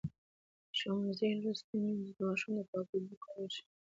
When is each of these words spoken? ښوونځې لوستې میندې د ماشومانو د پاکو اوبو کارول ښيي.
ښوونځې 0.77 1.29
لوستې 1.41 1.75
میندې 1.83 2.11
د 2.17 2.19
ماشومانو 2.29 2.63
د 2.65 2.67
پاکو 2.71 2.93
اوبو 2.97 3.15
کارول 3.23 3.49
ښيي. 3.55 3.65